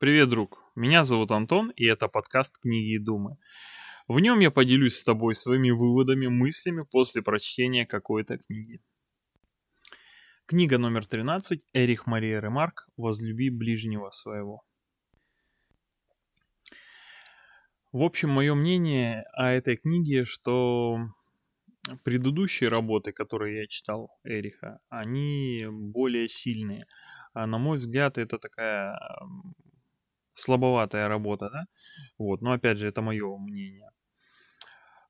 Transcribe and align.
Привет, 0.00 0.30
друг. 0.30 0.64
Меня 0.74 1.04
зовут 1.04 1.30
Антон, 1.30 1.74
и 1.76 1.84
это 1.84 2.08
подкаст 2.08 2.56
«Книги 2.58 2.94
и 2.94 2.98
думы». 2.98 3.36
В 4.08 4.18
нем 4.18 4.40
я 4.40 4.50
поделюсь 4.50 4.96
с 4.96 5.04
тобой 5.04 5.34
своими 5.34 5.72
выводами, 5.72 6.26
мыслями 6.26 6.86
после 6.90 7.20
прочтения 7.20 7.84
какой-то 7.84 8.38
книги. 8.38 8.80
Книга 10.46 10.78
номер 10.78 11.06
13. 11.06 11.68
Эрих 11.74 12.06
Мария 12.06 12.40
Ремарк 12.40 12.88
«Возлюби 12.96 13.50
ближнего 13.50 14.10
своего». 14.10 14.62
В 17.92 18.02
общем, 18.02 18.30
мое 18.30 18.54
мнение 18.54 19.24
о 19.34 19.50
этой 19.50 19.76
книге, 19.76 20.24
что 20.24 20.96
предыдущие 22.04 22.70
работы, 22.70 23.12
которые 23.12 23.58
я 23.58 23.66
читал 23.66 24.18
Эриха, 24.24 24.80
они 24.88 25.66
более 25.70 26.30
сильные. 26.30 26.86
А 27.34 27.46
на 27.46 27.58
мой 27.58 27.76
взгляд, 27.76 28.16
это 28.16 28.38
такая 28.38 28.98
слабоватая 30.34 31.08
работа, 31.08 31.50
да? 31.50 31.64
Вот, 32.18 32.42
но 32.42 32.52
опять 32.52 32.78
же, 32.78 32.86
это 32.86 33.02
мое 33.02 33.36
мнение. 33.38 33.90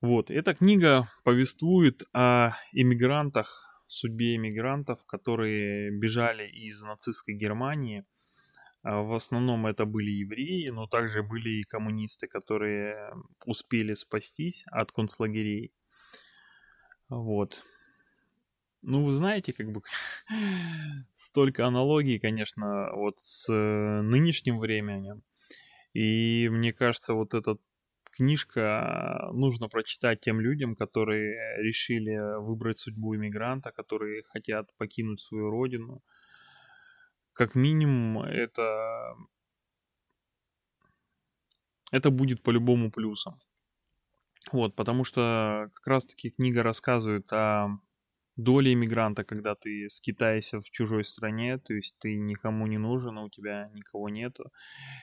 Вот, 0.00 0.30
эта 0.30 0.54
книга 0.54 1.08
повествует 1.24 2.02
о 2.12 2.52
иммигрантах, 2.72 3.82
судьбе 3.88 4.36
иммигрантов, 4.36 5.04
которые 5.06 5.90
бежали 5.90 6.48
из 6.48 6.80
нацистской 6.82 7.34
Германии. 7.34 8.04
А 8.82 9.02
в 9.02 9.12
основном 9.12 9.66
это 9.66 9.86
были 9.86 10.10
евреи, 10.10 10.68
но 10.68 10.86
также 10.86 11.22
были 11.22 11.60
и 11.60 11.64
коммунисты, 11.64 12.28
которые 12.28 13.12
успели 13.44 13.94
спастись 13.94 14.64
от 14.70 14.92
концлагерей. 14.92 15.72
Вот. 17.08 17.64
Ну, 18.82 19.04
вы 19.04 19.12
знаете, 19.12 19.52
как 19.52 19.70
бы 19.72 19.82
столько 21.16 21.66
аналогий, 21.66 22.18
конечно, 22.18 22.90
вот 22.94 23.16
с 23.20 23.52
э, 23.52 24.02
нынешним 24.02 24.58
временем. 24.58 25.22
И 25.94 26.48
мне 26.50 26.72
кажется, 26.72 27.14
вот 27.14 27.34
эта 27.34 27.56
книжка 28.12 29.30
нужно 29.32 29.68
прочитать 29.68 30.20
тем 30.20 30.40
людям, 30.40 30.76
которые 30.76 31.62
решили 31.62 32.40
выбрать 32.40 32.78
судьбу 32.78 33.16
иммигранта, 33.16 33.70
которые 33.72 34.22
хотят 34.24 34.74
покинуть 34.76 35.20
свою 35.20 35.50
родину. 35.50 36.02
Как 37.32 37.54
минимум, 37.54 38.22
это 38.22 39.14
это 41.90 42.10
будет 42.10 42.42
по-любому 42.42 42.90
плюсом. 42.90 43.38
Вот, 44.52 44.74
потому 44.74 45.04
что 45.04 45.70
как 45.74 45.86
раз-таки 45.86 46.30
книга 46.30 46.62
рассказывает 46.62 47.32
о 47.32 47.78
доля 48.38 48.72
иммигранта, 48.72 49.24
когда 49.24 49.54
ты 49.56 49.90
скитаешься 49.90 50.60
в 50.60 50.70
чужой 50.70 51.04
стране, 51.04 51.58
то 51.58 51.74
есть 51.74 51.98
ты 51.98 52.16
никому 52.16 52.66
не 52.66 52.78
нужен, 52.78 53.18
а 53.18 53.24
у 53.24 53.28
тебя 53.28 53.68
никого 53.74 54.08
нету, 54.08 54.52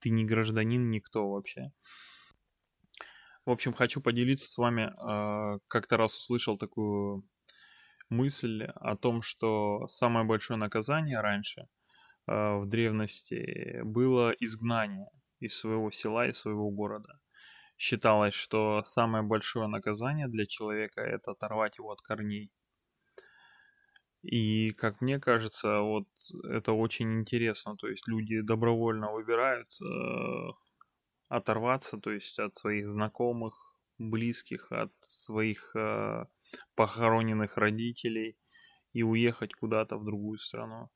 ты 0.00 0.10
не 0.10 0.24
гражданин, 0.24 0.88
никто 0.88 1.28
вообще. 1.28 1.72
В 3.44 3.50
общем, 3.50 3.72
хочу 3.74 4.00
поделиться 4.00 4.48
с 4.50 4.56
вами, 4.56 4.92
э, 4.92 5.58
как-то 5.68 5.96
раз 5.96 6.16
услышал 6.16 6.56
такую 6.56 7.24
мысль 8.08 8.64
о 8.76 8.96
том, 8.96 9.22
что 9.22 9.86
самое 9.88 10.24
большое 10.24 10.58
наказание 10.58 11.20
раньше 11.20 11.62
э, 12.28 12.56
в 12.58 12.66
древности 12.66 13.82
было 13.82 14.30
изгнание 14.40 15.08
из 15.40 15.56
своего 15.56 15.90
села, 15.90 16.28
из 16.28 16.38
своего 16.38 16.70
города. 16.70 17.18
Считалось, 17.76 18.34
что 18.34 18.82
самое 18.84 19.24
большое 19.24 19.66
наказание 19.66 20.28
для 20.28 20.46
человека 20.46 21.00
это 21.00 21.32
оторвать 21.32 21.78
его 21.78 21.90
от 21.90 22.00
корней. 22.00 22.52
И, 24.26 24.72
как 24.72 25.00
мне 25.00 25.20
кажется, 25.20 25.80
вот 25.80 26.08
это 26.44 26.72
очень 26.72 27.12
интересно. 27.20 27.76
То 27.76 27.88
есть 27.88 28.08
люди 28.08 28.40
добровольно 28.40 29.12
выбирают 29.12 29.68
э, 29.80 30.50
оторваться, 31.28 31.98
то 31.98 32.10
есть 32.10 32.38
от 32.40 32.56
своих 32.56 32.88
знакомых, 32.88 33.76
близких, 33.98 34.72
от 34.72 34.92
своих 35.00 35.76
э, 35.76 36.24
похороненных 36.74 37.56
родителей 37.56 38.36
и 38.92 39.04
уехать 39.04 39.54
куда-то 39.54 39.96
в 39.96 40.04
другую 40.04 40.38
страну. 40.38 40.90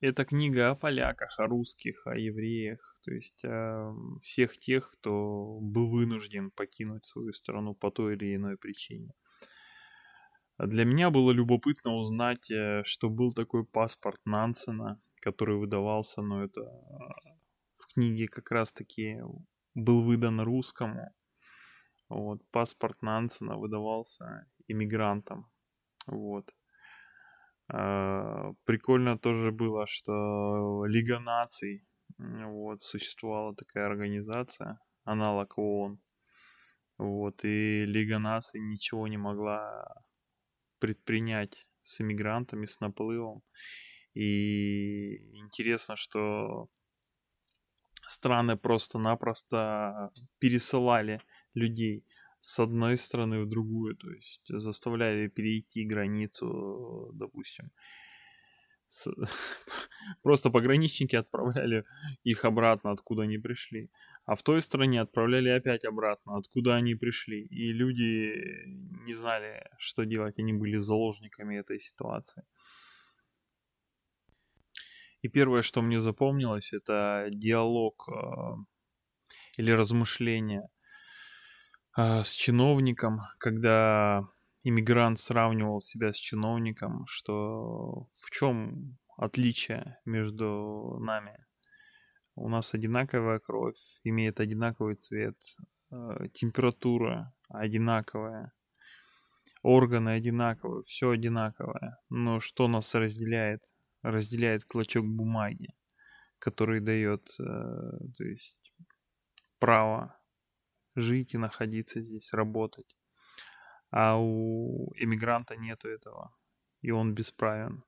Это 0.00 0.24
книга 0.24 0.70
о 0.70 0.74
поляках, 0.74 1.38
о 1.38 1.46
русских, 1.46 2.06
о 2.06 2.16
евреях, 2.16 2.96
то 3.04 3.12
есть 3.12 3.44
о 3.44 3.94
всех 4.22 4.56
тех, 4.58 4.90
кто 4.90 5.58
был 5.60 5.90
вынужден 5.90 6.50
покинуть 6.50 7.04
свою 7.04 7.34
страну 7.34 7.74
по 7.74 7.90
той 7.90 8.14
или 8.14 8.36
иной 8.36 8.56
причине. 8.56 9.12
Для 10.58 10.84
меня 10.86 11.10
было 11.10 11.32
любопытно 11.32 11.92
узнать, 11.94 12.50
э, 12.50 12.82
что 12.84 13.10
был 13.10 13.32
такой 13.32 13.64
паспорт 13.64 14.20
Нансена, 14.24 15.00
который 15.20 15.56
выдавался, 15.56 16.22
но 16.22 16.44
это 16.44 16.62
э, 16.62 16.66
в 17.76 17.92
книге 17.92 18.26
как 18.28 18.50
раз-таки 18.50 19.20
был 19.74 20.02
выдан 20.02 20.40
русскому. 20.40 21.14
Вот, 22.08 22.40
паспорт 22.50 23.02
Нансена 23.02 23.56
выдавался 23.56 24.46
иммигрантам. 24.66 25.46
Вот. 26.06 26.54
А, 27.68 28.52
прикольно 28.64 29.18
тоже 29.18 29.50
было, 29.52 29.86
что 29.86 30.86
Лига 30.86 31.18
наций, 31.18 31.84
вот, 32.18 32.80
существовала 32.80 33.54
такая 33.54 33.86
организация, 33.86 34.78
аналог 35.04 35.58
ООН. 35.58 35.98
Вот, 36.96 37.44
и 37.44 37.84
Лига 37.84 38.18
наций 38.18 38.60
ничего 38.60 39.06
не 39.08 39.18
могла 39.18 40.05
предпринять 40.78 41.66
с 41.82 42.00
иммигрантами, 42.00 42.66
с 42.66 42.80
наплывом. 42.80 43.42
И 44.14 45.16
интересно, 45.38 45.96
что 45.96 46.68
страны 48.08 48.56
просто-напросто 48.56 50.10
пересылали 50.38 51.20
людей 51.54 52.04
с 52.40 52.60
одной 52.60 52.96
страны 52.96 53.40
в 53.40 53.48
другую, 53.48 53.96
то 53.96 54.10
есть 54.10 54.42
заставляли 54.48 55.28
перейти 55.28 55.84
границу, 55.84 57.10
допустим. 57.14 57.70
С... 58.88 59.08
Просто 60.22 60.50
пограничники 60.50 61.16
отправляли 61.16 61.84
их 62.24 62.44
обратно, 62.44 62.92
откуда 62.92 63.22
они 63.22 63.38
пришли 63.38 63.90
а 64.26 64.34
в 64.34 64.42
той 64.42 64.60
стране 64.60 65.00
отправляли 65.00 65.48
опять 65.50 65.84
обратно, 65.84 66.36
откуда 66.36 66.74
они 66.74 66.96
пришли. 66.96 67.44
И 67.44 67.72
люди 67.72 68.34
не 69.06 69.14
знали, 69.14 69.70
что 69.78 70.04
делать, 70.04 70.38
они 70.38 70.52
были 70.52 70.78
заложниками 70.78 71.56
этой 71.56 71.78
ситуации. 71.78 72.42
И 75.22 75.28
первое, 75.28 75.62
что 75.62 75.80
мне 75.80 76.00
запомнилось, 76.00 76.72
это 76.72 77.28
диалог 77.30 78.08
э, 78.08 78.56
или 79.58 79.70
размышление 79.70 80.68
э, 81.96 82.24
с 82.24 82.32
чиновником, 82.32 83.20
когда 83.38 84.28
иммигрант 84.68 85.20
сравнивал 85.20 85.80
себя 85.80 86.12
с 86.12 86.16
чиновником, 86.16 87.06
что 87.06 88.08
в 88.20 88.30
чем 88.32 88.98
отличие 89.16 90.00
между 90.04 90.98
нами 90.98 91.46
у 92.34 92.48
нас 92.48 92.74
одинаковая 92.74 93.38
кровь, 93.38 93.78
имеет 94.02 94.40
одинаковый 94.40 94.96
цвет, 94.96 95.36
э, 95.92 96.28
температура 96.34 97.32
одинаковая, 97.48 98.52
органы 99.62 100.10
одинаковые, 100.10 100.82
все 100.82 101.10
одинаковое. 101.10 101.98
Но 102.10 102.40
что 102.40 102.66
нас 102.66 102.92
разделяет? 102.94 103.62
Разделяет 104.02 104.64
клочок 104.64 105.06
бумаги, 105.06 105.74
который 106.40 106.80
дает 106.80 107.22
э, 107.38 107.42
то 108.18 108.24
есть, 108.24 108.74
право 109.60 110.18
жить 110.96 111.34
и 111.34 111.38
находиться 111.38 112.00
здесь, 112.00 112.32
работать. 112.32 112.96
А 113.90 114.16
у 114.18 114.92
иммигранта 114.96 115.56
нету 115.56 115.88
этого, 115.88 116.34
и 116.82 116.90
он 116.90 117.14
бесправен. 117.14 117.84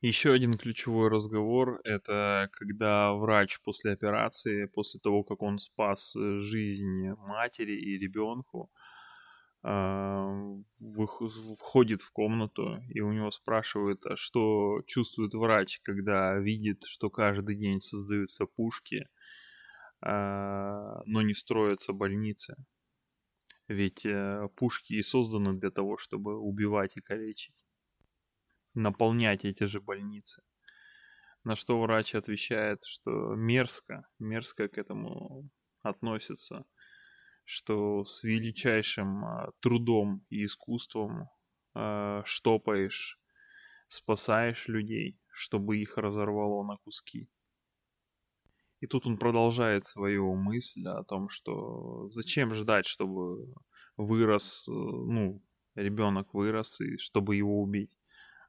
Еще 0.00 0.32
один 0.32 0.54
ключевой 0.54 1.08
разговор– 1.08 1.80
это 1.84 2.48
когда 2.52 3.14
врач 3.14 3.60
после 3.62 3.92
операции, 3.92 4.64
после 4.66 4.98
того, 5.00 5.22
как 5.22 5.42
он 5.42 5.60
спас 5.60 6.16
э, 6.16 6.40
жизнь 6.40 7.12
матери 7.18 7.72
и 7.72 7.98
ребенку, 7.98 8.68
а, 9.64 10.28
входит 11.60 12.02
в 12.02 12.10
комнату 12.10 12.80
и 12.88 13.00
у 13.00 13.12
него 13.12 13.30
спрашивают, 13.30 14.04
а 14.06 14.16
что 14.16 14.82
чувствует 14.86 15.34
врач, 15.34 15.80
когда 15.84 16.36
видит, 16.36 16.82
что 16.84 17.10
каждый 17.10 17.54
день 17.54 17.80
создаются 17.80 18.46
пушки, 18.46 19.08
а, 20.00 21.02
но 21.06 21.22
не 21.22 21.34
строятся 21.34 21.92
больницы. 21.92 22.56
Ведь 23.72 24.04
э, 24.04 24.48
пушки 24.56 24.94
и 24.94 25.02
созданы 25.02 25.54
для 25.58 25.70
того, 25.70 25.96
чтобы 25.96 26.38
убивать 26.38 26.96
и 26.96 27.00
калечить 27.00 27.54
наполнять 28.74 29.44
эти 29.44 29.64
же 29.64 29.80
больницы. 29.80 30.42
На 31.44 31.56
что 31.56 31.80
врач 31.80 32.14
отвечает, 32.14 32.84
что 32.84 33.34
мерзко, 33.34 34.06
мерзко 34.18 34.68
к 34.68 34.78
этому 34.78 35.50
относится, 35.82 36.64
что 37.44 38.04
с 38.04 38.22
величайшим 38.22 39.24
а, 39.24 39.50
трудом 39.60 40.24
и 40.30 40.44
искусством 40.44 41.28
э, 41.74 42.22
штопаешь, 42.24 43.18
спасаешь 43.88 44.68
людей, 44.68 45.18
чтобы 45.32 45.78
их 45.78 45.98
разорвало 45.98 46.62
на 46.64 46.76
куски. 46.76 47.28
И 48.82 48.88
тут 48.88 49.06
он 49.06 49.16
продолжает 49.16 49.86
свою 49.86 50.34
мысль 50.34 50.84
о 50.88 51.04
том, 51.04 51.28
что 51.28 52.10
зачем 52.10 52.52
ждать, 52.52 52.84
чтобы 52.84 53.54
вырос, 53.96 54.66
э, 54.68 54.72
ну, 54.72 55.40
ребенок 55.76 56.34
вырос, 56.34 56.80
и 56.80 56.96
чтобы 56.98 57.36
его 57.36 57.62
убить. 57.62 57.96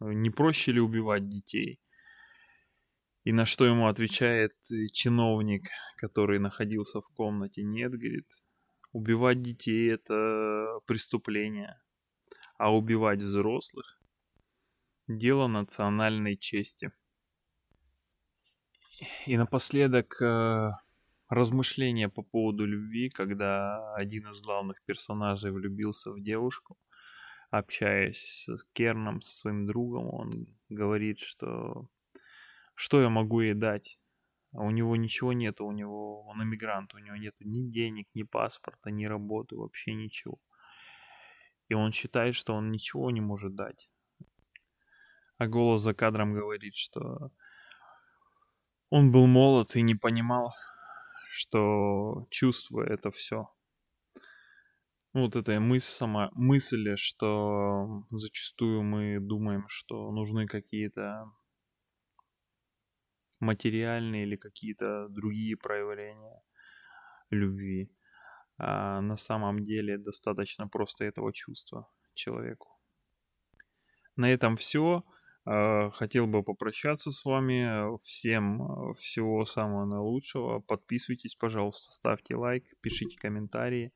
Не 0.00 0.30
проще 0.30 0.72
ли 0.72 0.80
убивать 0.80 1.28
детей? 1.28 1.78
И 3.24 3.32
на 3.32 3.44
что 3.44 3.66
ему 3.66 3.86
отвечает 3.86 4.54
чиновник, 4.92 5.68
который 5.98 6.38
находился 6.38 7.02
в 7.02 7.08
комнате, 7.14 7.62
нет, 7.62 7.92
говорит, 7.92 8.30
убивать 8.92 9.42
детей 9.42 9.92
это 9.92 10.80
преступление, 10.86 11.78
а 12.56 12.74
убивать 12.74 13.20
взрослых– 13.20 14.00
дело 15.08 15.48
национальной 15.48 16.38
чести. 16.38 16.92
И 19.26 19.36
напоследок 19.36 20.20
э, 20.22 20.70
размышления 21.28 22.08
по 22.08 22.22
поводу 22.22 22.64
любви, 22.64 23.10
когда 23.10 23.94
один 23.94 24.30
из 24.30 24.40
главных 24.40 24.82
персонажей 24.84 25.50
влюбился 25.50 26.12
в 26.12 26.22
девушку, 26.22 26.78
общаясь 27.50 28.46
с 28.48 28.64
Керном, 28.72 29.22
со 29.22 29.34
своим 29.34 29.66
другом, 29.66 30.12
он 30.14 30.46
говорит, 30.68 31.18
что 31.20 31.88
что 32.74 33.00
я 33.00 33.08
могу 33.08 33.40
ей 33.40 33.54
дать? 33.54 34.00
У 34.52 34.70
него 34.70 34.96
ничего 34.96 35.32
нет, 35.32 35.60
у 35.60 35.72
него, 35.72 36.22
он 36.26 36.42
иммигрант, 36.42 36.94
у 36.94 36.98
него 36.98 37.16
нет 37.16 37.34
ни 37.40 37.62
денег, 37.70 38.06
ни 38.14 38.22
паспорта, 38.22 38.90
ни 38.90 39.04
работы, 39.04 39.56
вообще 39.56 39.94
ничего. 39.94 40.38
И 41.68 41.74
он 41.74 41.92
считает, 41.92 42.34
что 42.34 42.54
он 42.54 42.70
ничего 42.70 43.10
не 43.10 43.20
может 43.20 43.54
дать. 43.56 43.88
А 45.38 45.48
голос 45.48 45.82
за 45.82 45.94
кадром 45.94 46.34
говорит, 46.34 46.76
что 46.76 47.32
он 48.94 49.10
был 49.10 49.26
молод 49.26 49.74
и 49.74 49.82
не 49.82 49.96
понимал, 49.96 50.54
что 51.28 52.28
чувство 52.30 52.80
это 52.80 53.10
все. 53.10 53.48
Вот 55.12 55.34
эта 55.34 55.58
мысль 55.58 55.90
сама, 55.90 56.30
мысль, 56.34 56.94
что 56.96 58.04
зачастую 58.10 58.84
мы 58.84 59.18
думаем, 59.18 59.64
что 59.66 60.12
нужны 60.12 60.46
какие-то 60.46 61.28
материальные 63.40 64.26
или 64.26 64.36
какие-то 64.36 65.08
другие 65.08 65.56
проявления 65.56 66.40
любви. 67.30 67.90
А 68.58 69.00
на 69.00 69.16
самом 69.16 69.64
деле 69.64 69.98
достаточно 69.98 70.68
просто 70.68 71.04
этого 71.04 71.32
чувства 71.32 71.90
человеку. 72.14 72.68
На 74.14 74.32
этом 74.32 74.56
все. 74.56 75.02
А, 75.46 75.90
хотел 75.90 76.26
бы 76.26 76.42
попрощаться 76.42 77.10
с 77.10 77.24
вами. 77.24 77.96
Всем 78.04 78.62
а, 78.62 78.94
всего 78.94 79.44
самого 79.44 79.84
наилучшего. 79.84 80.60
Подписывайтесь, 80.60 81.34
пожалуйста, 81.34 81.92
ставьте 81.92 82.36
лайк, 82.36 82.64
пишите 82.80 83.16
комментарии. 83.18 83.92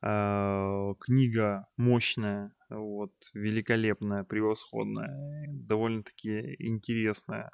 А, 0.00 0.94
книга 1.00 1.66
мощная, 1.76 2.54
вот, 2.68 3.12
великолепная, 3.34 4.24
превосходная, 4.24 5.46
довольно-таки 5.48 6.56
интересная. 6.58 7.50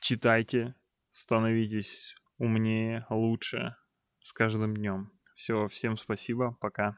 Читайте, 0.00 0.74
становитесь 1.10 2.14
умнее, 2.38 3.06
лучше 3.10 3.76
с 4.20 4.32
каждым 4.32 4.74
днем. 4.74 5.12
Все, 5.34 5.68
всем 5.68 5.96
спасибо, 5.96 6.56
пока. 6.60 6.96